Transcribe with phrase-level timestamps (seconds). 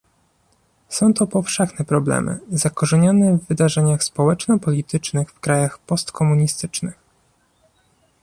[0.89, 6.95] Są to powszechne problemy, zakorzenione w wydarzeniach społeczno-politycznych w krajach postkomunistycznych